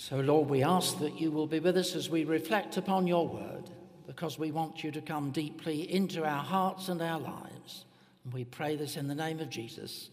So, 0.00 0.18
Lord, 0.18 0.48
we 0.48 0.62
ask 0.62 0.98
that 1.00 1.20
you 1.20 1.30
will 1.30 1.46
be 1.46 1.60
with 1.60 1.76
us 1.76 1.94
as 1.94 2.08
we 2.08 2.24
reflect 2.24 2.78
upon 2.78 3.06
your 3.06 3.28
word, 3.28 3.68
because 4.06 4.38
we 4.38 4.50
want 4.50 4.82
you 4.82 4.90
to 4.92 5.02
come 5.02 5.30
deeply 5.30 5.92
into 5.92 6.24
our 6.24 6.42
hearts 6.42 6.88
and 6.88 7.02
our 7.02 7.20
lives. 7.20 7.84
And 8.24 8.32
we 8.32 8.44
pray 8.44 8.76
this 8.76 8.96
in 8.96 9.08
the 9.08 9.14
name 9.14 9.40
of 9.40 9.50
Jesus. 9.50 10.08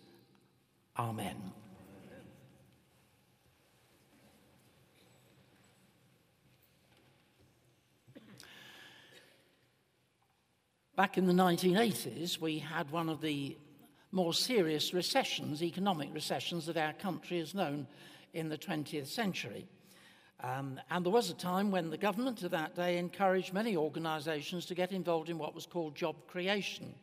Amen. 1.00 1.38
Back 10.98 11.18
in 11.18 11.28
the 11.28 11.34
1980s, 11.34 12.42
we 12.42 12.60
had 12.60 12.92
one 12.92 13.08
of 13.08 13.22
the 13.22 13.58
more 14.12 14.34
serious 14.34 14.94
recessions, 14.94 15.64
economic 15.64 16.14
recessions, 16.14 16.66
that 16.66 16.76
our 16.76 16.92
country 16.92 17.40
has 17.40 17.54
known 17.54 17.88
in 18.34 18.50
the 18.50 18.58
20th 18.58 19.08
century. 19.08 19.68
Um, 20.44 20.80
and 20.92 21.04
there 21.04 21.12
was 21.12 21.30
a 21.32 21.36
time 21.36 21.72
when 21.72 21.90
the 21.90 21.98
government 21.98 22.44
of 22.44 22.52
that 22.52 22.76
day 22.76 22.98
encouraged 22.98 23.54
many 23.54 23.76
organisations 23.76 24.66
to 24.68 24.76
get 24.76 24.92
involved 24.92 25.30
in 25.30 25.38
what 25.38 25.56
was 25.56 25.66
called 25.66 25.96
job 25.96 26.16
creation, 26.28 26.94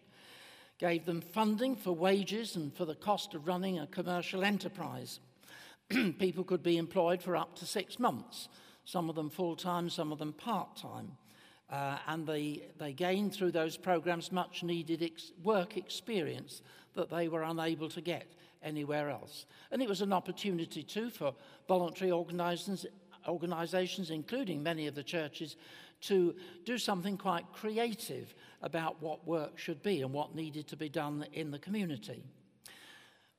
gave 0.79 1.05
them 1.05 1.21
funding 1.21 1.75
for 1.75 1.93
wages 1.93 2.55
and 2.55 2.73
for 2.73 2.85
the 2.85 2.95
cost 2.95 3.35
of 3.35 3.49
running 3.49 3.81
a 3.81 3.87
commercial 3.89 4.45
enterprise. 4.45 5.19
People 5.89 6.45
could 6.45 6.63
be 6.63 6.77
employed 6.77 7.21
for 7.21 7.37
up 7.37 7.57
to 7.57 7.67
six 7.67 7.99
months, 7.99 8.49
some 8.85 9.11
of 9.11 9.17
them 9.17 9.31
full 9.31 9.57
time, 9.57 9.91
some 9.91 10.13
of 10.13 10.19
them 10.19 10.33
part 10.33 10.77
time. 10.77 11.11
Uh, 11.71 11.99
and 12.07 12.27
they, 12.27 12.63
they 12.79 12.93
gained 12.93 13.35
through 13.35 13.51
those 13.51 13.77
programs 13.77 14.31
much 14.31 14.63
needed 14.63 15.03
ex- 15.03 15.33
work 15.43 15.77
experience 15.77 16.63
that 16.95 17.11
they 17.11 17.29
were 17.29 17.43
unable 17.43 17.89
to 17.91 18.01
get 18.01 18.27
anywhere 18.63 19.11
else. 19.11 19.47
And 19.71 19.83
it 19.83 19.89
was 19.89 20.01
an 20.01 20.13
opportunity 20.13 20.83
too 20.83 21.11
for 21.11 21.35
voluntary 21.69 22.11
organizations, 22.11 22.87
organizations, 23.29 24.11
including 24.11 24.63
many 24.63 24.87
of 24.87 24.95
the 24.95 25.03
churches, 25.03 25.57
to 26.03 26.35
do 26.65 26.77
something 26.77 27.17
quite 27.17 27.45
creative 27.53 28.35
about 28.63 29.01
what 29.03 29.27
work 29.27 29.59
should 29.59 29.83
be 29.83 30.03
and 30.03 30.13
what 30.13 30.35
needed 30.35 30.67
to 30.69 30.77
be 30.77 30.89
done 30.89 31.27
in 31.33 31.51
the 31.51 31.59
community. 31.59 32.23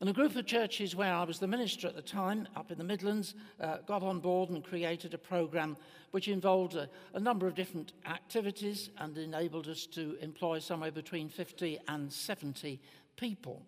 And 0.02 0.10
a 0.10 0.14
group 0.14 0.36
of 0.36 0.46
churches 0.46 0.94
where 0.94 1.14
I 1.14 1.24
was 1.24 1.40
the 1.40 1.48
minister 1.48 1.88
at 1.88 1.96
the 1.96 2.02
time, 2.02 2.48
up 2.56 2.70
in 2.70 2.78
the 2.78 2.84
Midlands, 2.84 3.34
uh, 3.62 3.78
got 3.88 4.04
on 4.04 4.20
board 4.20 4.50
and 4.50 4.64
created 4.64 5.14
a 5.14 5.18
program 5.18 5.78
which 6.12 6.28
involved 6.28 6.76
a, 6.76 6.90
a, 7.14 7.20
number 7.20 7.48
of 7.48 7.56
different 7.56 7.94
activities 8.06 8.90
and 8.98 9.18
enabled 9.18 9.70
us 9.70 9.86
to 9.88 10.18
employ 10.22 10.60
somewhere 10.60 10.92
between 10.92 11.30
50 11.30 11.80
and 11.88 12.12
70 12.12 12.82
people. 13.16 13.66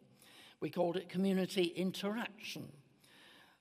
We 0.60 0.70
called 0.70 0.98
it 0.98 1.10
community 1.10 1.66
interaction. 1.76 2.68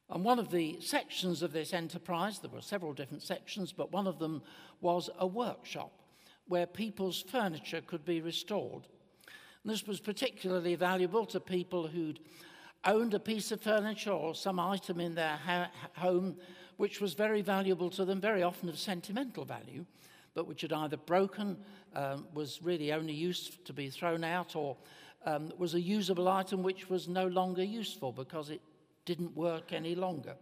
And 0.09 0.25
one 0.25 0.39
of 0.39 0.51
the 0.51 0.81
sections 0.81 1.43
of 1.43 1.53
this 1.53 1.73
enterprise, 1.73 2.39
there 2.39 2.51
were 2.51 2.61
several 2.61 2.93
different 2.93 3.23
sections, 3.23 3.73
but 3.73 3.93
one 3.93 4.07
of 4.07 4.19
them 4.19 4.43
was 4.81 5.11
a 5.19 5.27
workshop 5.27 5.93
where 6.49 6.67
people's 6.67 7.23
furniture 7.23 7.81
could 7.81 8.05
be 8.05 8.21
restored. 8.21 8.87
And 9.65 9.73
this 9.73 9.87
was 9.87 9.99
particularly 9.99 10.77
valuable 10.77 11.27
to 11.27 11.41
people 11.41 11.89
who'd 11.89 12.21
owned 12.85 13.15
a 13.15 13.19
piece 13.19 13.51
of 13.51 13.61
furniture 13.61 14.13
or 14.13 14.35
some 14.35 14.61
item 14.61 15.01
in 15.01 15.17
their 15.17 15.37
ha- 15.37 15.71
home 15.97 16.37
which 16.77 17.01
was 17.01 17.15
very 17.15 17.43
valuable 17.43 17.91
to 17.91 18.05
them, 18.05 18.21
very 18.21 18.43
often 18.43 18.69
of 18.69 18.79
sentimental 18.79 19.45
value, 19.45 19.85
but 20.35 20.47
which 20.47 20.61
had 20.61 20.73
either 20.73 20.97
broken, 20.97 21.57
um, 21.95 22.27
was 22.35 22.61
really 22.63 22.93
only 22.93 23.15
used 23.15 23.65
to 23.65 23.73
be 23.73 23.89
thrown 23.89 24.23
out, 24.23 24.55
or 24.55 24.77
um, 25.27 25.53
was 25.59 25.75
a 25.75 25.81
usable 25.81 26.29
item 26.29 26.63
which 26.63 26.89
was 26.89 27.09
no 27.09 27.27
longer 27.27 27.65
useful 27.65 28.13
because 28.13 28.49
it 28.49 28.63
didn't 29.05 29.37
work 29.37 29.73
any 29.73 29.95
longer. 29.95 30.37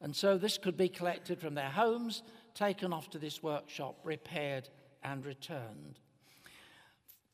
And 0.00 0.14
so 0.14 0.36
this 0.36 0.58
could 0.58 0.76
be 0.76 0.88
collected 0.88 1.40
from 1.40 1.54
their 1.54 1.70
homes, 1.70 2.22
taken 2.54 2.92
off 2.92 3.08
to 3.10 3.18
this 3.18 3.42
workshop, 3.42 3.98
repaired, 4.02 4.68
and 5.04 5.24
returned. 5.24 5.98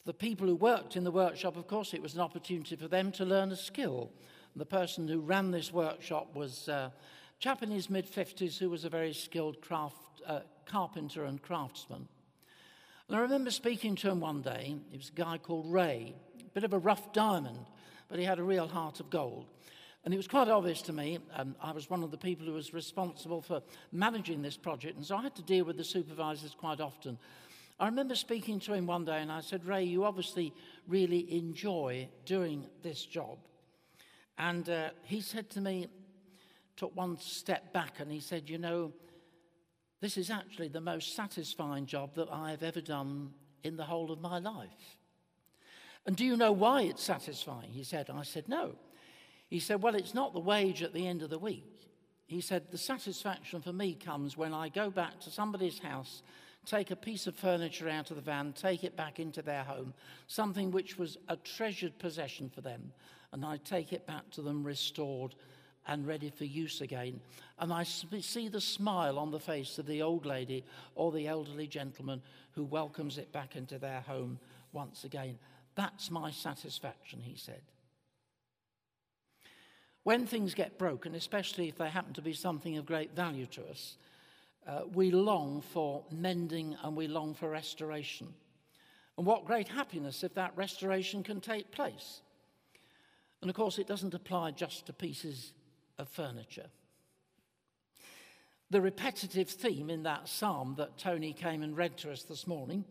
The 0.04 0.12
people 0.12 0.46
who 0.46 0.54
worked 0.54 0.96
in 0.96 1.04
the 1.04 1.10
workshop, 1.10 1.56
of 1.56 1.66
course, 1.66 1.94
it 1.94 2.02
was 2.02 2.14
an 2.14 2.20
opportunity 2.20 2.76
for 2.76 2.88
them 2.88 3.10
to 3.12 3.24
learn 3.24 3.50
a 3.50 3.56
skill. 3.56 4.10
And 4.54 4.60
the 4.60 4.66
person 4.66 5.08
who 5.08 5.20
ran 5.20 5.50
this 5.50 5.72
workshop 5.72 6.34
was 6.34 6.68
uh, 6.68 6.90
a 6.90 7.40
chap 7.40 7.62
in 7.62 7.70
his 7.70 7.88
mid 7.88 8.10
50s 8.10 8.58
who 8.58 8.70
was 8.70 8.84
a 8.84 8.90
very 8.90 9.12
skilled 9.12 9.60
craft, 9.60 10.22
uh, 10.26 10.40
carpenter 10.64 11.24
and 11.24 11.42
craftsman. 11.42 12.08
And 13.08 13.16
I 13.16 13.20
remember 13.20 13.50
speaking 13.50 13.94
to 13.96 14.10
him 14.10 14.20
one 14.20 14.42
day. 14.42 14.76
It 14.92 14.96
was 14.96 15.08
a 15.08 15.20
guy 15.20 15.38
called 15.38 15.72
Ray 15.72 16.14
bit 16.56 16.64
of 16.64 16.72
a 16.72 16.78
rough 16.78 17.12
diamond, 17.12 17.66
but 18.08 18.18
he 18.18 18.24
had 18.24 18.38
a 18.38 18.42
real 18.42 18.66
heart 18.66 18.98
of 18.98 19.10
gold. 19.10 19.44
And 20.06 20.14
it 20.14 20.16
was 20.16 20.26
quite 20.26 20.48
obvious 20.48 20.80
to 20.82 20.92
me, 20.94 21.18
um, 21.34 21.54
I 21.60 21.72
was 21.72 21.90
one 21.90 22.02
of 22.02 22.10
the 22.10 22.16
people 22.16 22.46
who 22.46 22.54
was 22.54 22.72
responsible 22.72 23.42
for 23.42 23.60
managing 23.92 24.40
this 24.40 24.56
project, 24.56 24.96
and 24.96 25.04
so 25.04 25.18
I 25.18 25.22
had 25.22 25.36
to 25.36 25.42
deal 25.42 25.66
with 25.66 25.76
the 25.76 25.84
supervisors 25.84 26.56
quite 26.58 26.80
often. 26.80 27.18
I 27.78 27.84
remember 27.84 28.14
speaking 28.14 28.58
to 28.60 28.72
him 28.72 28.86
one 28.86 29.04
day, 29.04 29.20
and 29.20 29.30
I 29.30 29.42
said, 29.42 29.66
Ray, 29.66 29.84
you 29.84 30.04
obviously 30.04 30.54
really 30.88 31.30
enjoy 31.36 32.08
doing 32.24 32.64
this 32.82 33.04
job. 33.04 33.36
And 34.38 34.66
uh, 34.70 34.90
he 35.02 35.20
said 35.20 35.50
to 35.50 35.60
me, 35.60 35.88
took 36.78 36.96
one 36.96 37.18
step 37.18 37.74
back, 37.74 38.00
and 38.00 38.10
he 38.10 38.20
said, 38.20 38.48
You 38.48 38.56
know, 38.56 38.94
this 40.00 40.16
is 40.16 40.30
actually 40.30 40.68
the 40.68 40.80
most 40.80 41.14
satisfying 41.14 41.84
job 41.84 42.14
that 42.14 42.30
I 42.32 42.50
have 42.50 42.62
ever 42.62 42.80
done 42.80 43.34
in 43.62 43.76
the 43.76 43.84
whole 43.84 44.10
of 44.10 44.22
my 44.22 44.38
life. 44.38 44.96
And 46.06 46.16
do 46.16 46.24
you 46.24 46.36
know 46.36 46.52
why 46.52 46.82
it's 46.82 47.02
satisfying? 47.02 47.70
He 47.70 47.82
said. 47.82 48.08
I 48.10 48.22
said, 48.22 48.48
No. 48.48 48.76
He 49.48 49.58
said, 49.60 49.82
Well, 49.82 49.96
it's 49.96 50.14
not 50.14 50.32
the 50.32 50.40
wage 50.40 50.82
at 50.82 50.92
the 50.92 51.06
end 51.06 51.22
of 51.22 51.30
the 51.30 51.38
week. 51.38 51.90
He 52.26 52.40
said, 52.40 52.70
The 52.70 52.78
satisfaction 52.78 53.60
for 53.60 53.72
me 53.72 53.94
comes 53.94 54.36
when 54.36 54.54
I 54.54 54.68
go 54.68 54.88
back 54.88 55.20
to 55.20 55.30
somebody's 55.30 55.80
house, 55.80 56.22
take 56.64 56.90
a 56.90 56.96
piece 56.96 57.26
of 57.26 57.34
furniture 57.34 57.88
out 57.88 58.10
of 58.10 58.16
the 58.16 58.22
van, 58.22 58.52
take 58.52 58.84
it 58.84 58.96
back 58.96 59.18
into 59.18 59.42
their 59.42 59.64
home, 59.64 59.94
something 60.28 60.70
which 60.70 60.96
was 60.96 61.18
a 61.28 61.36
treasured 61.36 61.98
possession 61.98 62.50
for 62.50 62.60
them, 62.60 62.92
and 63.32 63.44
I 63.44 63.58
take 63.58 63.92
it 63.92 64.06
back 64.06 64.30
to 64.32 64.42
them 64.42 64.64
restored 64.64 65.34
and 65.88 66.06
ready 66.06 66.30
for 66.30 66.44
use 66.44 66.80
again. 66.80 67.20
And 67.58 67.72
I 67.72 67.84
see 67.84 68.48
the 68.48 68.60
smile 68.60 69.18
on 69.18 69.30
the 69.30 69.38
face 69.38 69.78
of 69.78 69.86
the 69.86 70.02
old 70.02 70.26
lady 70.26 70.64
or 70.94 71.12
the 71.12 71.28
elderly 71.28 71.68
gentleman 71.68 72.22
who 72.52 72.64
welcomes 72.64 73.18
it 73.18 73.30
back 73.32 73.54
into 73.54 73.78
their 73.78 74.00
home 74.00 74.38
once 74.72 75.04
again. 75.04 75.38
That's 75.76 76.10
my 76.10 76.30
satisfaction, 76.30 77.20
he 77.20 77.36
said. 77.36 77.60
When 80.02 80.26
things 80.26 80.54
get 80.54 80.78
broken, 80.78 81.14
especially 81.14 81.68
if 81.68 81.76
they 81.76 81.90
happen 81.90 82.14
to 82.14 82.22
be 82.22 82.32
something 82.32 82.76
of 82.76 82.86
great 82.86 83.14
value 83.14 83.46
to 83.46 83.68
us, 83.68 83.96
uh, 84.66 84.82
we 84.92 85.10
long 85.10 85.60
for 85.60 86.04
mending 86.10 86.76
and 86.82 86.96
we 86.96 87.06
long 87.06 87.34
for 87.34 87.50
restoration. 87.50 88.28
And 89.18 89.26
what 89.26 89.44
great 89.44 89.68
happiness 89.68 90.24
if 90.24 90.34
that 90.34 90.52
restoration 90.56 91.22
can 91.22 91.40
take 91.40 91.70
place. 91.70 92.20
And 93.40 93.50
of 93.50 93.56
course, 93.56 93.78
it 93.78 93.86
doesn't 93.86 94.14
apply 94.14 94.52
just 94.52 94.86
to 94.86 94.92
pieces 94.92 95.52
of 95.98 96.08
furniture. 96.08 96.66
The 98.70 98.80
repetitive 98.80 99.48
theme 99.48 99.90
in 99.90 100.02
that 100.04 100.28
psalm 100.28 100.74
that 100.78 100.98
Tony 100.98 101.32
came 101.32 101.62
and 101.62 101.76
read 101.76 101.96
to 101.98 102.10
us 102.10 102.22
this 102.22 102.46
morning 102.46 102.84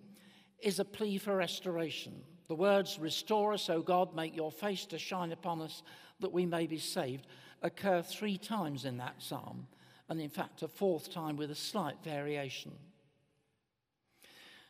is 0.60 0.80
a 0.80 0.86
plea 0.86 1.18
for 1.18 1.36
restoration. 1.36 2.24
The 2.48 2.56
words, 2.56 3.00
Restore 3.00 3.54
us, 3.54 3.70
O 3.70 3.82
God, 3.82 4.16
make 4.16 4.36
your 4.36 4.52
face 4.52 4.86
to 4.88 5.00
shine 5.00 5.32
upon 5.32 5.62
us, 5.62 5.82
that 6.20 6.32
we 6.32 6.46
may 6.46 6.68
be 6.68 6.78
saved, 6.78 7.28
occur 7.62 8.02
three 8.02 8.38
times 8.38 8.86
in 8.86 8.98
that 8.98 9.16
psalm, 9.22 9.68
and 10.10 10.22
in 10.22 10.30
fact, 10.30 10.62
a 10.62 10.68
fourth 10.68 11.12
time 11.12 11.36
with 11.36 11.50
a 11.52 11.56
slight 11.56 11.98
variation. 12.04 12.72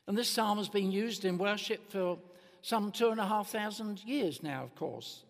And 0.08 0.18
this 0.18 0.30
psalm 0.30 0.58
has 0.58 0.70
been 0.70 0.92
used 0.92 1.26
in 1.26 1.38
worship 1.38 1.92
for 1.92 2.18
some 2.62 2.92
two 2.92 3.10
and 3.10 3.20
a 3.20 3.28
half 3.28 3.50
thousand 3.50 4.04
years 4.06 4.42
now, 4.42 4.64
of 4.64 4.76
course. 4.76 5.24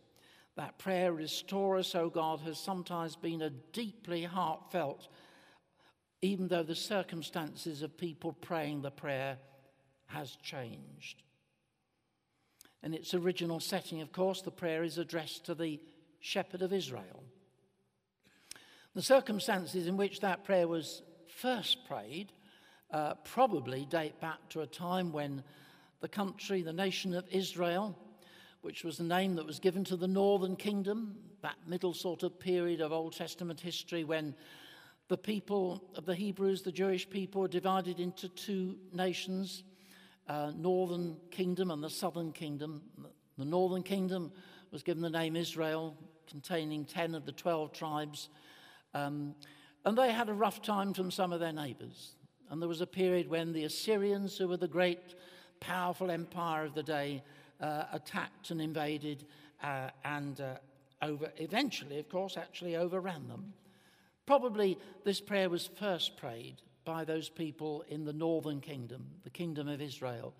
That 0.55 0.77
prayer, 0.77 1.11
Restore 1.11 1.77
us, 1.77 1.95
O 1.95 2.09
God, 2.09 2.39
has 2.41 2.57
sometimes 2.57 3.15
been 3.15 3.41
a 3.41 3.49
deeply 3.49 4.23
heartfelt, 4.23 5.07
even 6.21 6.47
though 6.47 6.63
the 6.63 6.75
circumstances 6.75 7.81
of 7.81 7.97
people 7.97 8.33
praying 8.33 8.81
the 8.81 8.91
prayer 8.91 9.37
has 10.07 10.37
changed. 10.41 11.23
In 12.85 12.93
its 12.93 13.15
original 13.15 13.59
setting, 13.59 14.01
of 14.01 14.11
course, 14.11 14.43
the 14.43 14.51
prayer 14.51 14.83
is 14.83 14.99
addressed 14.99 15.45
to 15.45 15.55
the 15.55 15.81
shepherd 16.19 16.61
of 16.61 16.71
Israel. 16.71 17.23
The 18.93 19.01
circumstances 19.01 19.87
in 19.87 19.97
which 19.97 20.19
that 20.19 20.43
prayer 20.43 20.67
was 20.67 21.01
first 21.27 21.83
prayed 21.87 22.31
uh, 22.91 23.15
probably 23.15 23.85
date 23.85 24.21
back 24.21 24.37
to 24.49 24.61
a 24.61 24.67
time 24.67 25.11
when 25.11 25.43
the 25.99 26.07
country, 26.07 26.61
the 26.61 26.71
nation 26.71 27.15
of 27.15 27.25
Israel, 27.31 27.97
which 28.61 28.83
was 28.83 28.97
the 28.97 29.03
name 29.03 29.35
that 29.35 29.47
was 29.47 29.59
given 29.59 29.83
to 29.85 29.95
the 29.95 30.07
northern 30.07 30.55
kingdom, 30.55 31.15
that 31.41 31.55
middle 31.65 31.93
sort 31.93 32.21
of 32.21 32.39
period 32.39 32.81
of 32.81 32.91
Old 32.91 33.13
Testament 33.13 33.59
history 33.59 34.03
when 34.03 34.35
the 35.07 35.17
people 35.17 35.83
of 35.95 36.05
the 36.05 36.13
Hebrews, 36.13 36.61
the 36.61 36.71
Jewish 36.71 37.09
people, 37.09 37.41
were 37.41 37.47
divided 37.47 37.99
into 37.99 38.29
two 38.29 38.77
nations 38.93 39.63
uh, 40.27 40.51
northern 40.55 41.17
kingdom 41.31 41.71
and 41.71 41.83
the 41.83 41.89
southern 41.89 42.31
kingdom. 42.31 42.81
The 43.37 43.45
northern 43.45 43.83
kingdom 43.83 44.31
was 44.71 44.83
given 44.83 45.01
the 45.01 45.09
name 45.09 45.35
Israel, 45.35 45.95
containing 46.27 46.85
10 46.85 47.15
of 47.15 47.25
the 47.25 47.31
12 47.31 47.71
tribes. 47.71 48.29
Um, 48.93 49.35
And 49.85 49.95
they 49.95 50.11
had 50.11 50.29
a 50.29 50.33
rough 50.33 50.63
time 50.63 50.93
from 50.93 51.11
some 51.11 51.31
of 51.31 51.39
their 51.39 51.53
neighbors. 51.53 52.15
And 52.49 52.59
there 52.59 52.67
was 52.67 52.81
a 52.81 52.87
period 52.87 53.29
when 53.29 53.53
the 53.53 53.65
Assyrians, 53.65 54.35
who 54.35 54.47
were 54.47 54.57
the 54.57 54.67
great, 54.67 55.13
powerful 55.59 56.09
empire 56.09 56.65
of 56.65 56.73
the 56.73 56.83
day, 56.83 57.23
uh, 57.61 57.83
attacked 57.93 58.49
and 58.49 58.59
invaded 58.59 59.25
uh, 59.63 59.89
and 60.03 60.41
uh, 60.41 60.55
over, 61.03 61.31
eventually, 61.37 61.99
of 61.99 62.09
course, 62.09 62.35
actually 62.35 62.75
overran 62.75 63.27
them. 63.27 63.53
Probably 64.25 64.77
this 65.03 65.21
prayer 65.21 65.49
was 65.49 65.69
first 65.79 66.17
prayed 66.17 66.61
by 66.85 67.03
those 67.03 67.27
people 67.27 67.83
in 67.89 68.05
the 68.05 68.13
northern 68.13 68.61
kingdom, 68.61 69.05
the 69.23 69.29
kingdom 69.29 69.67
of 69.67 69.81
Israel. 69.81 70.33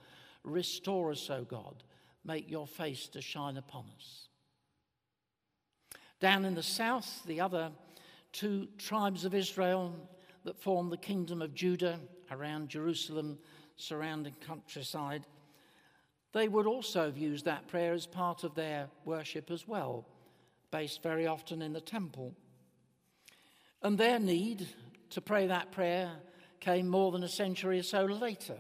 Restore 0.44 1.12
us, 1.12 1.30
O 1.30 1.44
God, 1.44 1.84
make 2.24 2.50
your 2.50 2.68
face 2.68 3.08
to 3.10 3.22
shine 3.22 3.58
upon 3.58 3.86
us. 3.98 4.28
Down 6.20 6.46
in 6.46 6.56
the 6.56 6.64
south, 6.64 7.24
the 7.26 7.42
other 7.42 7.72
two 8.32 8.68
tribes 8.78 9.26
of 9.26 9.34
Israel 9.34 9.94
that 10.44 10.62
form 10.62 10.90
the 10.90 10.98
kingdom 10.98 11.42
of 11.42 11.54
Judah 11.54 12.00
around 12.32 12.70
Jerusalem, 12.70 13.38
surrounding 13.76 14.36
countryside, 14.46 15.26
they 16.32 16.48
would 16.48 16.68
also 16.68 17.06
have 17.06 17.18
used 17.18 17.46
that 17.46 17.68
prayer 17.68 17.94
as 17.94 18.06
part 18.06 18.44
of 18.44 18.56
their 18.56 18.90
worship 19.06 19.50
as 19.52 19.68
well, 19.68 20.06
based 20.70 21.02
very 21.02 21.26
often 21.26 21.62
in 21.62 21.74
the 21.74 21.82
temple. 21.82 22.34
And 23.82 23.98
their 23.98 24.20
need 24.20 24.68
to 25.12 25.22
pray 25.22 25.48
that 25.48 25.72
prayer 25.72 26.12
came 26.60 26.88
more 26.88 27.12
than 27.12 27.24
a 27.24 27.30
century 27.30 27.80
or 27.80 27.84
so 27.84 28.06
later, 28.06 28.58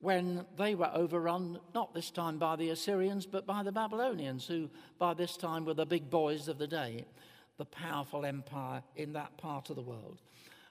when 0.00 0.44
they 0.58 0.74
were 0.74 0.90
overrun, 0.92 1.60
not 1.74 1.94
this 1.94 2.10
time 2.10 2.38
by 2.38 2.56
the 2.56 2.70
Assyrians, 2.70 3.24
but 3.24 3.46
by 3.46 3.62
the 3.62 3.70
Babylonians, 3.70 4.46
who 4.46 4.68
by 4.98 5.14
this 5.14 5.36
time 5.36 5.64
were 5.64 5.74
the 5.74 5.86
big 5.86 6.10
boys 6.10 6.48
of 6.48 6.58
the 6.58 6.66
day, 6.66 7.04
the 7.56 7.64
powerful 7.64 8.24
empire 8.24 8.82
in 8.96 9.12
that 9.12 9.36
part 9.36 9.70
of 9.70 9.76
the 9.76 9.82
world. 9.82 10.20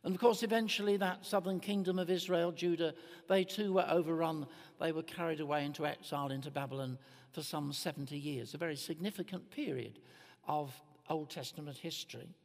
And 0.03 0.13
of 0.13 0.19
course, 0.19 0.43
eventually, 0.43 0.97
that 0.97 1.25
southern 1.25 1.59
kingdom 1.59 1.99
of 1.99 2.09
Israel, 2.09 2.51
Judah, 2.51 2.93
they 3.29 3.43
too 3.43 3.73
were 3.73 3.85
overrun. 3.89 4.47
They 4.79 4.91
were 4.91 5.03
carried 5.03 5.39
away 5.39 5.63
into 5.63 5.85
exile 5.85 6.31
into 6.31 6.49
Babylon 6.49 6.97
for 7.31 7.43
some 7.43 7.71
70 7.71 8.17
years, 8.17 8.53
a 8.53 8.57
very 8.57 8.75
significant 8.75 9.49
period 9.51 9.99
of 10.47 10.73
Old 11.09 11.29
Testament 11.29 11.77
history. 11.77 12.35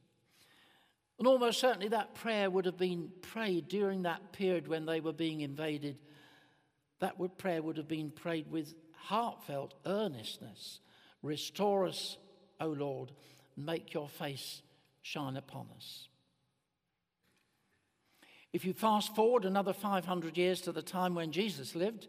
And 1.18 1.26
almost 1.26 1.60
certainly 1.60 1.88
that 1.88 2.14
prayer 2.14 2.50
would 2.50 2.66
have 2.66 2.76
been 2.76 3.10
prayed 3.22 3.68
during 3.68 4.02
that 4.02 4.32
period 4.32 4.68
when 4.68 4.84
they 4.84 5.00
were 5.00 5.12
being 5.12 5.40
invaded. 5.40 5.98
That 7.00 7.16
prayer 7.38 7.62
would 7.62 7.78
have 7.78 7.88
been 7.88 8.10
prayed 8.10 8.50
with 8.50 8.74
heartfelt 8.92 9.74
earnestness. 9.86 10.80
Restore 11.22 11.86
us, 11.86 12.18
O 12.60 12.68
Lord, 12.68 13.12
make 13.56 13.94
your 13.94 14.08
face 14.08 14.62
shine 15.02 15.36
upon 15.36 15.68
us. 15.74 16.08
If 18.52 18.64
you 18.64 18.72
fast 18.72 19.14
forward 19.14 19.44
another 19.44 19.72
500 19.72 20.36
years 20.36 20.60
to 20.62 20.72
the 20.72 20.82
time 20.82 21.14
when 21.14 21.32
Jesus 21.32 21.74
lived, 21.74 22.08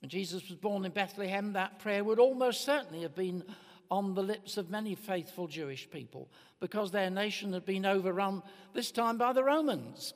when 0.00 0.08
Jesus 0.08 0.48
was 0.48 0.56
born 0.56 0.84
in 0.84 0.92
Bethlehem, 0.92 1.52
that 1.54 1.78
prayer 1.78 2.04
would 2.04 2.18
almost 2.18 2.64
certainly 2.64 3.02
have 3.02 3.14
been 3.14 3.44
on 3.90 4.14
the 4.14 4.22
lips 4.22 4.56
of 4.56 4.70
many 4.70 4.94
faithful 4.94 5.48
Jewish 5.48 5.90
people 5.90 6.28
because 6.60 6.90
their 6.90 7.10
nation 7.10 7.52
had 7.52 7.64
been 7.64 7.86
overrun, 7.86 8.42
this 8.72 8.90
time 8.90 9.18
by 9.18 9.32
the 9.32 9.44
Romans. 9.44 10.14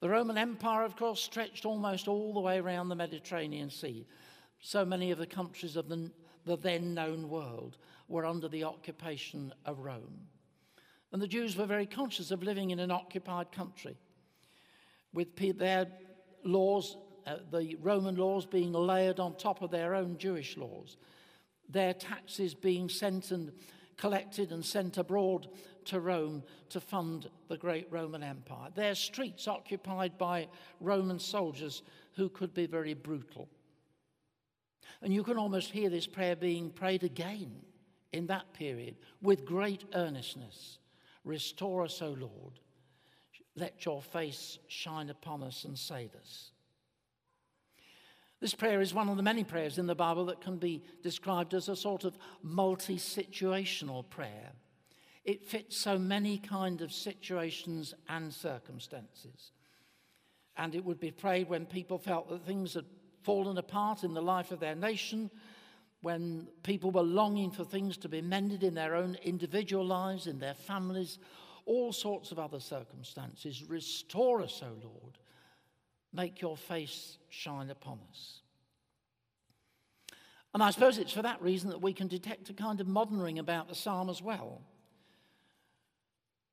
The 0.00 0.08
Roman 0.08 0.36
Empire, 0.36 0.84
of 0.84 0.96
course, 0.96 1.20
stretched 1.20 1.64
almost 1.64 2.08
all 2.08 2.34
the 2.34 2.40
way 2.40 2.58
around 2.58 2.88
the 2.88 2.94
Mediterranean 2.94 3.70
Sea. 3.70 4.06
So 4.60 4.84
many 4.84 5.10
of 5.10 5.18
the 5.18 5.26
countries 5.26 5.76
of 5.76 5.88
the, 5.88 6.10
the 6.44 6.56
then 6.56 6.92
known 6.94 7.28
world 7.28 7.78
were 8.08 8.26
under 8.26 8.48
the 8.48 8.64
occupation 8.64 9.52
of 9.64 9.78
Rome. 9.78 10.26
And 11.12 11.22
the 11.22 11.28
Jews 11.28 11.56
were 11.56 11.66
very 11.66 11.86
conscious 11.86 12.30
of 12.30 12.42
living 12.42 12.70
in 12.70 12.80
an 12.80 12.90
occupied 12.90 13.52
country 13.52 13.96
with 15.14 15.58
their 15.58 15.86
laws, 16.42 16.96
uh, 17.26 17.36
the 17.50 17.76
Roman 17.80 18.16
laws 18.16 18.44
being 18.44 18.72
layered 18.72 19.20
on 19.20 19.36
top 19.36 19.62
of 19.62 19.70
their 19.70 19.94
own 19.94 20.18
Jewish 20.18 20.56
laws, 20.56 20.96
their 21.68 21.94
taxes 21.94 22.54
being 22.54 22.88
sent 22.88 23.30
and 23.30 23.52
collected 23.96 24.52
and 24.52 24.64
sent 24.64 24.98
abroad 24.98 25.48
to 25.86 26.00
Rome 26.00 26.42
to 26.70 26.80
fund 26.80 27.28
the 27.48 27.56
great 27.56 27.86
Roman 27.90 28.22
Empire, 28.22 28.70
their 28.74 28.94
streets 28.94 29.46
occupied 29.46 30.16
by 30.18 30.48
Roman 30.80 31.18
soldiers 31.18 31.82
who 32.14 32.28
could 32.28 32.54
be 32.54 32.66
very 32.66 32.94
brutal. 32.94 33.48
And 35.02 35.12
you 35.12 35.22
can 35.22 35.36
almost 35.36 35.70
hear 35.70 35.90
this 35.90 36.06
prayer 36.06 36.36
being 36.36 36.70
prayed 36.70 37.04
again 37.04 37.52
in 38.12 38.26
that 38.28 38.52
period 38.54 38.96
with 39.20 39.44
great 39.44 39.84
earnestness 39.94 40.78
Restore 41.24 41.84
us, 41.84 42.02
O 42.02 42.10
Lord. 42.10 42.60
Let 43.56 43.84
your 43.84 44.02
face 44.02 44.58
shine 44.68 45.10
upon 45.10 45.42
us 45.42 45.64
and 45.64 45.78
save 45.78 46.14
us. 46.14 46.50
This 48.40 48.54
prayer 48.54 48.80
is 48.80 48.92
one 48.92 49.08
of 49.08 49.16
the 49.16 49.22
many 49.22 49.44
prayers 49.44 49.78
in 49.78 49.86
the 49.86 49.94
Bible 49.94 50.26
that 50.26 50.40
can 50.40 50.58
be 50.58 50.82
described 51.02 51.54
as 51.54 51.68
a 51.68 51.76
sort 51.76 52.04
of 52.04 52.18
multi 52.42 52.96
situational 52.96 54.08
prayer. 54.08 54.52
It 55.24 55.44
fits 55.44 55.76
so 55.76 55.98
many 55.98 56.38
kind 56.38 56.82
of 56.82 56.92
situations 56.92 57.94
and 58.08 58.32
circumstances. 58.32 59.52
And 60.56 60.74
it 60.74 60.84
would 60.84 61.00
be 61.00 61.10
prayed 61.10 61.48
when 61.48 61.64
people 61.64 61.98
felt 61.98 62.28
that 62.28 62.44
things 62.44 62.74
had 62.74 62.84
fallen 63.22 63.56
apart 63.56 64.04
in 64.04 64.12
the 64.12 64.22
life 64.22 64.52
of 64.52 64.60
their 64.60 64.74
nation, 64.74 65.30
when 66.02 66.46
people 66.62 66.90
were 66.90 67.02
longing 67.02 67.50
for 67.50 67.64
things 67.64 67.96
to 67.96 68.08
be 68.08 68.20
mended 68.20 68.62
in 68.62 68.74
their 68.74 68.94
own 68.94 69.16
individual 69.22 69.86
lives, 69.86 70.26
in 70.26 70.38
their 70.38 70.54
families, 70.54 71.18
all 71.64 71.92
sorts 71.92 72.30
of 72.30 72.38
other 72.38 72.60
circumstances. 72.60 73.64
Restore 73.64 74.42
us, 74.42 74.62
O 74.62 74.72
Lord. 74.86 75.18
Make 76.14 76.40
your 76.40 76.56
face 76.56 77.18
shine 77.28 77.70
upon 77.70 77.98
us. 78.10 78.40
And 80.54 80.62
I 80.62 80.70
suppose 80.70 80.98
it's 80.98 81.12
for 81.12 81.22
that 81.22 81.42
reason 81.42 81.70
that 81.70 81.82
we 81.82 81.92
can 81.92 82.06
detect 82.06 82.48
a 82.48 82.54
kind 82.54 82.80
of 82.80 82.86
modern 82.86 83.20
ring 83.20 83.40
about 83.40 83.68
the 83.68 83.74
psalm 83.74 84.08
as 84.08 84.22
well. 84.22 84.62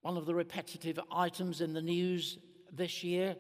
One 0.02 0.18
of 0.18 0.26
the 0.26 0.34
repetitive 0.34 1.00
items 1.12 1.62
in 1.62 1.74
the 1.74 1.82
news 1.82 2.40
this 2.72 3.04
year 3.04 3.36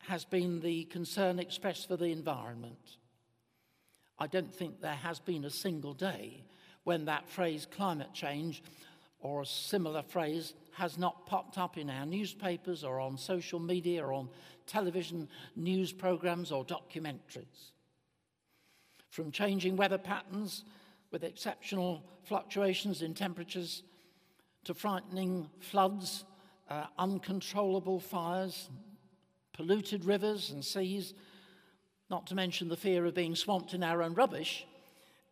has 0.00 0.26
been 0.26 0.60
the 0.60 0.84
concern 0.84 1.38
expressed 1.38 1.88
for 1.88 1.96
the 1.96 2.12
environment. 2.12 2.98
I 4.18 4.26
don't 4.26 4.54
think 4.54 4.82
there 4.82 4.92
has 4.92 5.18
been 5.18 5.46
a 5.46 5.50
single 5.50 5.94
day 5.94 6.44
when 6.84 7.06
that 7.06 7.26
phrase 7.30 7.66
climate 7.70 8.12
change 8.12 8.62
or 9.24 9.40
a 9.40 9.46
similar 9.46 10.02
phrase 10.02 10.52
has 10.72 10.98
not 10.98 11.26
popped 11.26 11.56
up 11.56 11.78
in 11.78 11.88
our 11.88 12.04
newspapers 12.04 12.84
or 12.84 13.00
on 13.00 13.16
social 13.16 13.58
media 13.58 14.04
or 14.04 14.12
on 14.12 14.28
television 14.66 15.26
news 15.56 15.92
programs 15.92 16.52
or 16.52 16.62
documentaries. 16.64 17.72
From 19.08 19.32
changing 19.32 19.76
weather 19.76 19.96
patterns 19.96 20.64
with 21.10 21.24
exceptional 21.24 22.04
fluctuations 22.24 23.00
in 23.00 23.14
temperatures 23.14 23.82
to 24.64 24.74
frightening 24.74 25.48
floods, 25.58 26.24
uh, 26.68 26.84
uncontrollable 26.98 28.00
fires, 28.00 28.68
polluted 29.54 30.04
rivers 30.04 30.50
and 30.50 30.62
seas, 30.62 31.14
not 32.10 32.26
to 32.26 32.34
mention 32.34 32.68
the 32.68 32.76
fear 32.76 33.06
of 33.06 33.14
being 33.14 33.34
swamped 33.34 33.72
in 33.72 33.82
our 33.82 34.02
own 34.02 34.12
rubbish, 34.12 34.66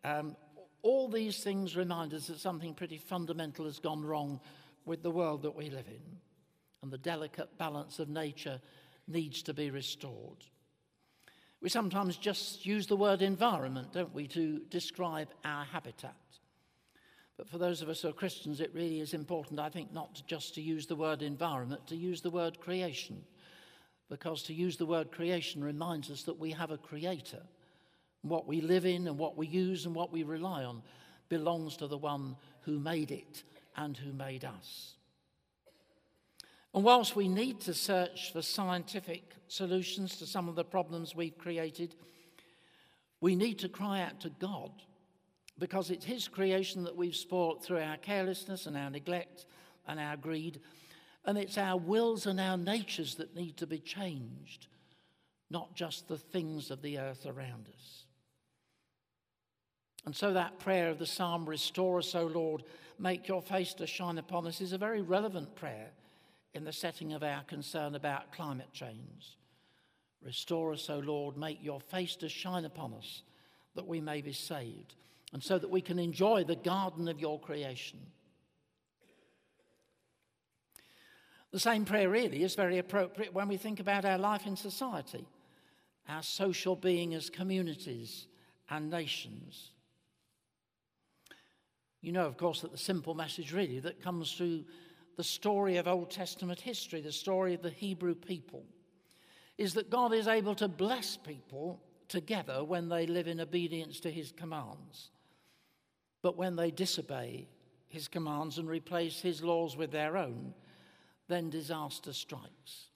um, 0.03 0.35
all 0.83 1.09
these 1.09 1.43
things 1.43 1.77
remind 1.77 2.13
us 2.13 2.27
that 2.27 2.41
something 2.41 2.75
pretty 2.75 2.99
fundamental 2.99 3.65
has 3.65 3.79
gone 3.79 4.05
wrong 4.05 4.41
with 4.85 5.03
the 5.03 5.11
world 5.11 5.43
that 5.43 5.55
we 5.55 5.71
live 5.71 5.87
in, 5.87 6.19
and 6.83 6.91
the 6.91 6.99
delicate 6.99 7.57
balance 7.57 7.99
of 7.99 8.09
nature 8.09 8.61
needs 9.07 9.43
to 9.43 9.55
be 9.55 9.71
restored. 9.71 10.45
We 11.61 11.69
sometimes 11.69 12.17
just 12.17 12.67
use 12.67 12.89
the 12.89 12.97
word 12.97 13.23
environment, 13.23 13.93
don't 13.93 14.13
we, 14.13 14.27
to 14.29 14.61
describe 14.69 15.29
our 15.45 15.65
habitat. 15.65 16.17
But 17.37 17.49
for 17.49 17.59
those 17.59 17.83
of 17.83 17.89
us 17.89 18.03
who 18.03 18.09
are 18.09 18.13
Christians, 18.13 18.61
it 18.61 18.75
really 18.75 19.01
is 19.01 19.15
important, 19.15 19.61
I 19.61 19.69
think, 19.69 19.93
not 19.93 20.23
just 20.27 20.55
to 20.57 20.61
use 20.61 20.87
the 20.87 20.97
word 20.97 21.23
environment, 21.23 21.87
to 21.87 21.97
use 21.97 22.21
the 22.21 22.31
word 22.31 22.61
creation. 22.61 23.23
Because 24.09 24.43
to 24.45 24.55
use 24.55 24.77
the 24.77 24.87
word 24.87 25.13
creation 25.13 25.63
reminds 25.63 26.11
us 26.11 26.25
that 26.25 26.39
we 26.39 26.51
have 26.51 26.73
a 26.73 26.77
creator 26.77 27.43
what 28.23 28.47
we 28.47 28.61
live 28.61 28.87
in 28.87 29.09
and 29.09 29.19
what 29.19 29.37
we 29.37 29.47
use 29.47 29.87
and 29.87 29.95
what 29.95 30.13
we 30.13 30.23
rely 30.23 30.65
on 30.65 30.83
belongs 31.29 31.77
to 31.77 31.87
the 31.87 31.99
one 31.99 32.37
who 32.63 32.79
made 32.79 33.11
it 33.11 33.43
and 33.77 33.97
who 33.97 34.13
made 34.13 34.45
us. 34.45 34.95
And 36.75 36.85
whilst 36.85 37.17
we 37.17 37.29
need 37.29 37.61
to 37.63 37.75
search 37.75 38.33
for 38.33 38.41
scientific 38.41 39.35
solutions 39.49 40.17
to 40.19 40.27
some 40.27 40.49
of 40.49 40.55
the 40.55 40.65
problems 40.65 41.15
we've 41.15 41.37
created, 41.37 41.95
we 43.21 43.37
need 43.37 43.59
to 43.59 43.69
cry 43.69 44.03
out 44.03 44.21
to 44.21 44.31
God 44.31 44.71
because 45.59 45.91
it's 45.91 46.05
His 46.05 46.29
creation 46.29 46.83
that 46.85 46.97
we've 46.97 47.15
spoilt 47.15 47.63
through 47.63 47.81
our 47.81 47.99
carelessness 47.99 48.67
and 48.67 48.77
our 48.77 48.91
neglect 48.91 49.47
and 49.87 50.01
our 50.01 50.17
greed. 50.17 50.61
And 51.25 51.37
it's 51.37 51.59
our 51.59 51.77
wills 51.77 52.27
and 52.27 52.41
our 52.41 52.57
natures 52.57 53.17
that 53.17 53.37
need 53.37 53.57
to 53.59 53.67
be 53.67 53.79
changed, 53.79 54.67
not 55.51 55.75
just 55.75 56.09
the 56.09 56.19
things 56.19 56.71
of 56.71 56.83
the 56.83 56.99
earth 56.99 57.27
around 57.27 57.69
us. 57.69 58.07
And 60.05 60.15
so 60.15 60.33
that 60.33 60.59
prayer 60.59 60.89
of 60.89 60.99
the 60.99 61.07
psalm, 61.07 61.49
Restore 61.49 61.99
us, 61.99 62.15
O 62.15 62.27
Lord, 62.27 62.65
make 62.99 63.29
your 63.29 63.43
face 63.43 63.75
to 63.75 63.87
shine 63.87 64.19
upon 64.19 64.47
us, 64.47 64.61
is 64.61 64.73
a 64.73 64.79
very 64.79 65.01
relevant 65.01 65.55
prayer 65.55 65.91
in 66.55 66.65
the 66.65 66.73
setting 66.73 67.13
of 67.13 67.23
our 67.23 67.43
concern 67.45 67.95
about 67.95 68.33
climate 68.33 68.73
change. 68.73 69.39
Restore 70.23 70.73
us, 70.73 70.89
O 70.91 70.99
Lord, 70.99 71.37
make 71.37 71.63
your 71.63 71.81
face 71.81 72.17
to 72.17 72.29
shine 72.29 72.65
upon 72.65 72.95
us, 72.95 73.23
that 73.75 73.87
we 73.87 74.01
may 74.01 74.21
be 74.21 74.33
saved, 74.33 74.95
and 75.33 75.43
so 75.43 75.59
that 75.59 75.71
we 75.71 75.81
can 75.81 75.99
enjoy 75.99 76.45
the 76.45 76.57
garden 76.57 77.09
of 77.09 77.21
your 77.21 77.41
creation. 77.41 77.99
The 81.53 81.61
same 81.61 81.85
prayer 81.85 82.09
really 82.09 82.43
is 82.43 82.55
very 82.55 82.79
appropriate 82.79 83.35
when 83.35 83.49
we 83.49 83.57
think 83.57 83.79
about 83.79 84.05
our 84.05 84.19
life 84.19 84.47
in 84.47 84.57
society, 84.57 85.27
our 86.09 86.23
social 86.23 86.77
being 86.77 87.15
as 87.15 87.29
communities 87.29 88.27
and 88.71 88.91
nations. 88.91 89.71
You 92.03 92.13
know, 92.13 92.27
of 92.27 92.37
course, 92.37 92.61
that 92.61 92.73
the 92.73 92.79
simple 92.79 93.15
message 93.15 93.53
really 93.53 93.79
that 93.81 94.03
comes 94.03 94.33
through 94.33 94.65
the 95.17 95.25
story 95.25 95.77
of 95.77 95.87
Old 95.87 96.11
Testament 96.11 96.61
history, 96.61 97.01
the 97.01 97.13
story 97.13 97.55
of 97.55 97.63
the 97.63 97.71
Hebrew 97.71 98.15
people, 98.15 98.65
is 99.57 99.75
that 99.75 99.89
God 99.89 100.13
is 100.13 100.27
able 100.27 100.55
to 100.57 100.69
bless 100.69 101.17
people 101.17 101.81
together 102.09 102.65
when 102.65 102.89
they 102.89 103.07
live 103.07 103.29
in 103.29 103.41
obedience 103.41 104.01
to 104.01 104.11
his 104.11 104.33
commands. 104.33 105.11
But 106.23 106.37
when 106.37 106.57
they 106.57 106.71
disobey 106.71 107.49
his 107.89 108.09
commands 108.09 108.59
and 108.59 108.69
replace 108.69 109.21
his 109.21 109.43
laws 109.43 109.77
with 109.77 109.93
their 109.93 110.17
own, 110.17 110.55
then 111.29 111.51
disaster 111.51 112.13
strikes. 112.13 112.91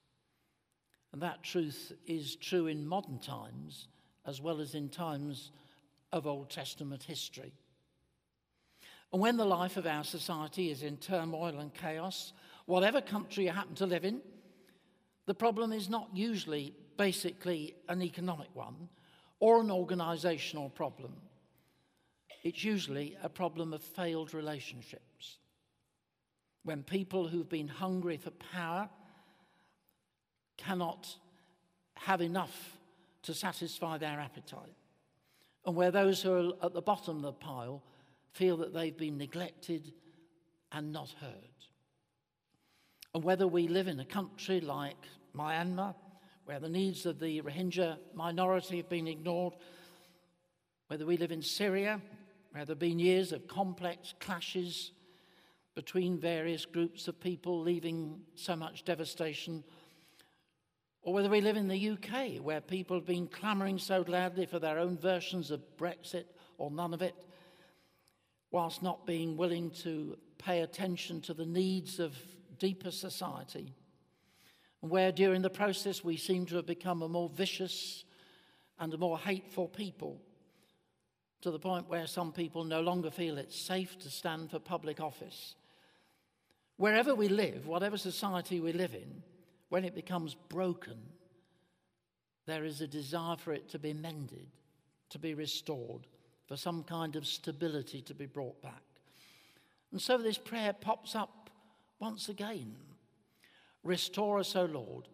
And 1.13 1.23
that 1.23 1.43
truth 1.43 1.93
is 2.07 2.37
true 2.37 2.67
in 2.67 2.87
modern 2.87 3.19
times 3.19 3.89
as 4.27 4.41
well 4.41 4.61
as 4.61 4.75
in 4.75 4.89
times 4.89 5.53
of 6.13 6.27
Old 6.27 6.51
Testament 6.51 7.05
history. 7.05 7.53
And 9.13 9.23
when 9.23 9.37
the 9.37 9.45
life 9.45 9.77
of 9.77 9.87
our 9.87 10.05
society 10.05 10.71
is 10.71 10.83
in 10.83 10.97
turmoil 10.97 11.59
and 11.59 11.73
chaos, 11.73 12.33
whatever 12.67 13.01
country 13.01 13.45
you 13.45 13.51
happen 13.51 13.75
to 13.77 13.87
live 13.87 14.05
in, 14.05 14.21
the 15.27 15.35
problem 15.35 15.73
is 15.73 15.89
not 15.89 16.09
usually 16.13 16.75
basically 16.97 17.75
an 17.89 18.03
economic 18.03 18.49
one 18.55 18.89
or 19.41 19.61
an 19.61 19.71
organizational 19.71 20.71
problem. 20.71 21.13
It's 22.43 22.65
usually 22.65 23.17
a 23.23 23.29
problem 23.29 23.73
of 23.73 23.83
failed 23.83 24.35
relationships 24.35 25.39
when 26.63 26.83
people 26.83 27.29
who've 27.29 27.49
been 27.49 27.69
hungry 27.69 28.17
for 28.17 28.31
power 28.31 28.89
cannot 30.57 31.17
have 31.97 32.21
enough 32.21 32.77
to 33.23 33.35
satisfy 33.35 33.99
their 33.99 34.21
appetite, 34.21 34.75
and 35.65 35.75
where 35.75 35.91
those 35.91 36.23
who 36.23 36.33
are 36.33 36.67
at 36.67 36.73
the 36.73 36.83
bottom 36.83 37.17
of 37.17 37.23
the 37.23 37.33
pile 37.33 37.83
feel 38.37 38.59
that 38.59 38.75
they've 38.75 38.97
been 38.97 39.17
neglected 39.17 39.93
and 40.73 40.93
not 40.93 41.15
heard. 41.21 41.33
And 43.15 43.25
whether 43.25 43.49
we 43.49 43.67
live 43.67 43.89
in 43.89 43.99
a 43.99 44.05
country 44.05 44.61
like 44.61 44.97
Myanmar, 45.35 45.95
where 46.45 46.61
the 46.61 46.69
needs 46.69 47.07
of 47.07 47.19
the 47.19 47.41
Rohingya 47.41 47.97
minority 48.15 48.77
have 48.77 48.91
been 48.91 49.09
ignored, 49.09 49.55
whether 50.89 51.07
we 51.07 51.17
live 51.17 51.33
in 51.33 51.41
Syria, 51.41 52.01
where 52.51 52.65
there 52.65 52.75
have 52.75 52.79
been 52.79 52.99
years 52.99 53.33
of 53.33 53.49
complex 53.49 54.15
clashes 54.21 54.93
between 55.75 56.19
various 56.19 56.67
groups 56.67 57.09
of 57.09 57.19
people, 57.19 57.61
leaving 57.61 58.21
so 58.35 58.55
much 58.55 58.85
devastation, 58.85 59.65
or 61.03 61.15
whether 61.15 61.31
we 61.31 61.41
live 61.41 61.57
in 61.57 61.69
the 61.69 61.91
UK, 61.91 62.43
where 62.43 62.61
people 62.61 62.97
have 62.97 63.07
been 63.07 63.29
clamouring 63.29 63.79
so 63.79 64.05
loudly 64.07 64.45
for 64.45 64.59
their 64.59 64.79
own 64.79 64.99
versions 64.99 65.51
of 65.51 65.63
Brexit 65.79 66.25
or 66.59 66.71
none 66.71 66.93
of 66.93 67.01
it, 67.01 67.15
whilst 68.51 68.83
not 68.83 69.07
being 69.07 69.37
willing 69.37 69.71
to 69.71 70.17
pay 70.39 70.61
attention 70.61 71.21
to 71.23 71.35
the 71.35 71.47
needs 71.47 71.99
of 71.99 72.17
deeper 72.59 72.91
society, 72.91 73.73
where 74.81 75.13
during 75.13 75.43
the 75.43 75.51
process 75.51 76.05
we 76.05 76.17
seem 76.17 76.47
to 76.47 76.57
have 76.57 76.67
become 76.67 77.03
a 77.03 77.09
more 77.09 77.29
vicious 77.29 78.05
and 78.79 78.93
a 78.95 78.99
more 78.99 79.19
hateful 79.19 79.69
people, 79.69 80.21
to 81.41 81.51
the 81.51 81.59
point 81.59 81.89
where 81.89 82.07
some 82.07 82.33
people 82.33 82.65
no 82.65 82.81
longer 82.81 83.11
feel 83.11 83.39
it's 83.39 83.59
safe 83.59 83.99
to 83.99 84.11
stand 84.11 84.51
for 84.51 84.59
public 84.59 85.01
office. 85.01 85.55
Wherever 86.77 87.15
we 87.15 87.29
live, 87.29 87.67
whatever 87.67 87.97
society 87.97 88.61
we 88.61 88.73
live 88.73 88.95
in, 88.95 89.23
when 89.69 89.85
it 89.85 89.95
becomes 89.95 90.35
broken, 90.49 90.99
there 92.47 92.65
is 92.65 92.81
a 92.81 92.87
desire 92.87 93.37
for 93.37 93.53
it 93.53 93.69
to 93.71 93.79
be 93.79 93.93
mended, 93.93 94.47
to 95.11 95.19
be 95.19 95.35
restored, 95.35 96.07
for 96.47 96.57
some 96.57 96.83
kind 96.85 97.17
of 97.17 97.27
stability 97.27 98.01
to 98.03 98.15
be 98.15 98.27
brought 98.27 98.61
back. 98.63 98.83
And 99.93 100.01
so 100.01 100.19
this 100.19 100.39
prayer 100.39 100.73
pops 100.73 101.15
up 101.15 101.51
once 101.99 102.29
again 102.29 102.77
Restore 103.87 104.41
us, 104.41 104.57
O 104.57 104.65
Lord. 104.65 105.07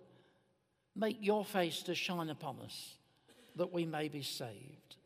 Make 0.96 1.18
your 1.20 1.44
face 1.44 1.82
to 1.82 1.94
shine 1.94 2.30
upon 2.30 2.58
us, 2.60 2.94
that 3.56 3.70
we 3.70 3.84
may 3.84 4.08
be 4.08 4.22
saved. 4.22 4.96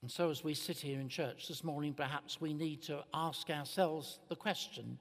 And 0.00 0.10
so, 0.10 0.30
as 0.30 0.42
we 0.42 0.54
sit 0.54 0.78
here 0.78 0.98
in 0.98 1.08
church 1.08 1.46
this 1.46 1.62
morning, 1.62 1.92
perhaps 1.92 2.40
we 2.40 2.54
need 2.54 2.82
to 2.84 3.04
ask 3.12 3.50
ourselves 3.50 4.18
the 4.28 4.36
question 4.36 4.98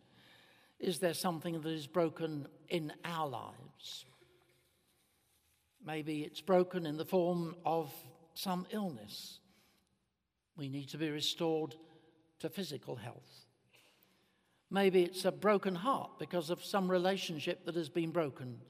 Is 0.80 1.00
there 1.00 1.14
something 1.14 1.62
that 1.62 1.70
is 1.70 1.88
broken 1.88 2.48
in 2.70 2.92
our 3.06 3.28
lives? 3.28 4.06
Maybe 5.86 6.22
it's 6.22 6.42
broken 6.42 6.86
in 6.86 6.98
the 6.98 7.06
form 7.06 7.56
of 7.66 7.92
some 8.34 8.68
illness. 8.72 9.40
We 10.56 10.70
need 10.70 10.90
to 10.90 10.98
be 10.98 11.10
restored 11.10 11.76
to 12.40 12.50
physical 12.50 12.96
health. 12.96 13.46
Maybe 14.70 15.04
it's 15.04 15.26
a 15.26 15.32
broken 15.32 15.76
heart 15.76 16.12
because 16.20 16.50
of 16.50 16.64
some 16.64 16.90
relationship 16.90 17.66
that 17.66 17.76
has 17.76 17.90
been 17.90 18.12
broken, 18.12 18.62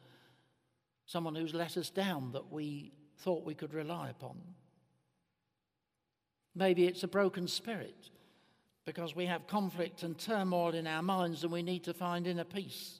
someone 1.06 1.36
who's 1.36 1.54
let 1.54 1.78
us 1.78 1.90
down 1.90 2.32
that 2.32 2.52
we 2.52 2.94
thought 3.20 3.46
we 3.46 3.54
could 3.54 3.74
rely 3.74 4.10
upon. 4.10 4.38
Maybe 6.56 6.88
it's 6.88 7.04
a 7.04 7.08
broken 7.08 7.48
spirit 7.48 8.10
because 8.86 9.16
we 9.16 9.26
have 9.28 9.48
conflict 9.48 10.04
and 10.04 10.18
turmoil 10.18 10.74
in 10.74 10.88
our 10.88 11.04
minds 11.04 11.44
and 11.44 11.52
we 11.52 11.62
need 11.62 11.84
to 11.84 11.94
find 11.94 12.26
inner 12.26 12.44
peace. 12.44 13.00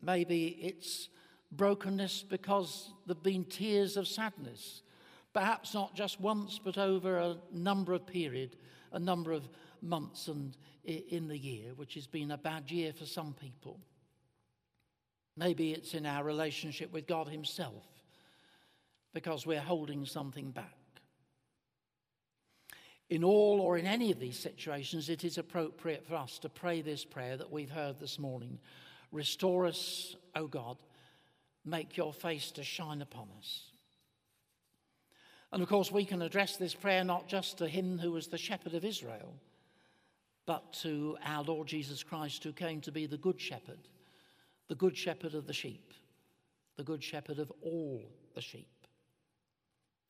Maybe 0.00 0.46
it's 0.62 1.08
brokenness 1.52 2.24
because 2.28 2.90
there 3.06 3.14
have 3.14 3.22
been 3.22 3.44
tears 3.44 3.96
of 3.96 4.06
sadness, 4.06 4.82
perhaps 5.32 5.74
not 5.74 5.94
just 5.94 6.20
once, 6.20 6.60
but 6.62 6.78
over 6.78 7.18
a 7.18 7.36
number 7.52 7.94
of 7.94 8.06
period, 8.06 8.56
a 8.92 8.98
number 8.98 9.32
of 9.32 9.48
months 9.80 10.28
and 10.28 10.56
in 10.84 11.28
the 11.28 11.36
year, 11.36 11.72
which 11.76 11.94
has 11.94 12.06
been 12.06 12.30
a 12.30 12.38
bad 12.38 12.70
year 12.70 12.92
for 12.92 13.04
some 13.04 13.34
people. 13.34 13.78
Maybe 15.36 15.72
it's 15.72 15.94
in 15.94 16.06
our 16.06 16.24
relationship 16.24 16.92
with 16.92 17.06
God 17.06 17.28
Himself 17.28 17.84
because 19.12 19.46
we're 19.46 19.60
holding 19.60 20.04
something 20.04 20.50
back. 20.50 20.74
In 23.10 23.24
all 23.24 23.60
or 23.60 23.78
in 23.78 23.86
any 23.86 24.10
of 24.10 24.18
these 24.18 24.38
situations, 24.38 25.08
it 25.08 25.24
is 25.24 25.38
appropriate 25.38 26.06
for 26.06 26.16
us 26.16 26.38
to 26.40 26.48
pray 26.48 26.82
this 26.82 27.04
prayer 27.04 27.36
that 27.36 27.50
we've 27.50 27.70
heard 27.70 27.98
this 28.00 28.18
morning 28.18 28.58
Restore 29.10 29.64
us, 29.64 30.16
O 30.36 30.46
God, 30.46 30.76
make 31.68 31.96
your 31.96 32.12
face 32.12 32.50
to 32.52 32.62
shine 32.62 33.02
upon 33.02 33.28
us. 33.38 33.64
And 35.52 35.62
of 35.62 35.68
course, 35.68 35.90
we 35.90 36.04
can 36.04 36.22
address 36.22 36.56
this 36.56 36.74
prayer 36.74 37.04
not 37.04 37.28
just 37.28 37.58
to 37.58 37.68
him 37.68 37.98
who 37.98 38.12
was 38.12 38.26
the 38.26 38.38
shepherd 38.38 38.74
of 38.74 38.84
Israel, 38.84 39.34
but 40.46 40.72
to 40.72 41.16
our 41.24 41.42
Lord 41.42 41.68
Jesus 41.68 42.02
Christ, 42.02 42.44
who 42.44 42.52
came 42.52 42.80
to 42.82 42.92
be 42.92 43.06
the 43.06 43.16
good 43.16 43.40
shepherd, 43.40 43.88
the 44.68 44.74
good 44.74 44.96
shepherd 44.96 45.34
of 45.34 45.46
the 45.46 45.52
sheep, 45.52 45.92
the 46.76 46.84
good 46.84 47.02
shepherd 47.02 47.38
of 47.38 47.52
all 47.62 48.02
the 48.34 48.40
sheep. 48.40 48.68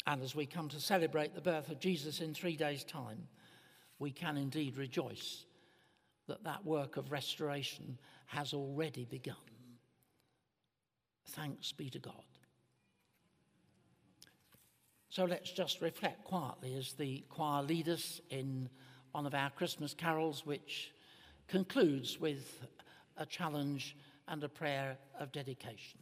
And 0.07 0.23
as 0.23 0.35
we 0.35 0.47
come 0.47 0.69
to 0.71 0.81
celebrate 0.81 1.35
the 1.35 1.41
birth 1.41 1.71
of 1.71 1.81
Jesus 1.81 2.21
in 2.21 2.35
three 2.35 2.57
days' 2.57 2.85
time, 2.85 3.29
we 3.99 4.11
can 4.11 4.37
indeed 4.37 4.77
rejoice 4.77 5.45
that 6.29 6.45
that 6.45 6.65
work 6.65 6.97
of 6.97 7.11
restoration 7.11 7.99
has 8.27 8.53
already 8.53 9.05
begun. 9.05 9.37
Thanks 11.29 11.73
be 11.73 11.91
to 11.91 11.99
God. 11.99 12.15
So 15.11 15.25
let's 15.25 15.51
just 15.51 15.81
reflect 15.81 16.25
quietly 16.25 16.77
as 16.77 16.93
the 16.93 17.25
choir 17.29 17.63
lead 17.63 17.89
us 17.89 18.21
in 18.31 18.69
one 19.13 19.27
of 19.27 19.35
our 19.35 19.51
Christmas 19.51 19.95
carols, 19.95 20.45
which 20.45 20.93
concludes 21.49 22.21
with 22.21 22.61
a 23.17 23.27
challenge 23.27 23.97
and 24.29 24.45
a 24.45 24.49
prayer 24.49 24.97
of 25.19 25.33
dedication. 25.33 25.99